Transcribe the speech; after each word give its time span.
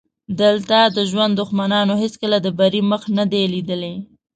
دلته 0.41 0.77
د 0.95 0.97
ژوند 1.09 1.33
دښمنانو 1.41 1.93
هېڅکله 2.03 2.37
د 2.41 2.47
بري 2.59 2.81
مخ 2.91 3.01
نه 3.17 3.25
دی 3.31 3.43
لیدلی. 3.53 3.95